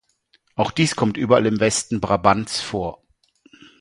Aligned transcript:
Auch 0.55 0.71
dies 0.71 0.95
kommt 0.95 1.15
überall 1.15 1.45
im 1.45 1.59
Westen 1.59 2.01
Brabants 2.01 2.59
vor. 2.59 3.03